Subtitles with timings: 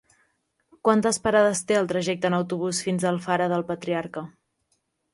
[0.89, 4.29] Quantes parades té el trajecte en autobús fins a Alfara del Patriarca?